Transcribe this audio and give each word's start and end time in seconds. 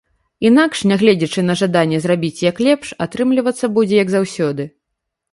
Інакш, 0.49 0.77
нягледзячы 0.91 1.41
на 1.49 1.53
жаданне 1.59 1.99
зрабіць 2.05 2.43
як 2.45 2.61
лепш, 2.67 2.93
атрымлівацца 3.07 3.69
будзе 3.75 3.95
як 3.99 4.09
заўсёды. 4.15 4.67